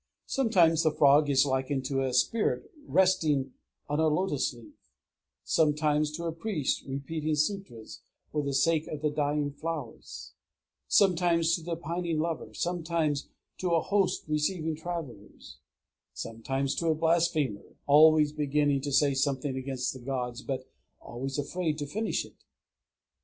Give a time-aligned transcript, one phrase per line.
[0.25, 3.53] Sometimes the frog is likened to a spirit resting
[3.87, 4.89] on a lotos leaf;
[5.43, 7.99] sometimes, to a priest repeating sûtras
[8.31, 10.33] for the sake of the dying flowers;
[10.87, 13.29] sometimes to a pining lover; sometimes
[13.59, 15.59] to a host receiving travellers;
[16.15, 20.67] sometimes to a blasphemer, "always beginning" to say something against the gods, but
[20.99, 22.43] always afraid to finish it.